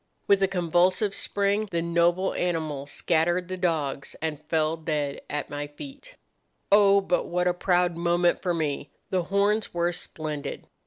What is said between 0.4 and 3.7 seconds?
a convulsive spring the noble animal scattered the